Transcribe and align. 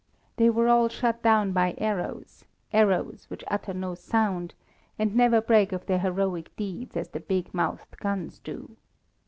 They 0.37 0.49
were 0.49 0.67
all 0.67 0.89
shot 0.89 1.21
down 1.21 1.51
by 1.51 1.75
arrows, 1.77 2.43
arrows 2.73 3.25
which 3.27 3.43
utter 3.49 3.71
no 3.71 3.93
sound, 3.93 4.55
and 4.97 5.15
never 5.15 5.41
brag 5.41 5.73
of 5.73 5.85
their 5.85 5.99
heroic 5.99 6.49
deeds 6.55 6.97
as 6.97 7.09
the 7.09 7.19
big 7.19 7.53
mouthed 7.53 7.99
guns 7.99 8.39
do. 8.39 8.77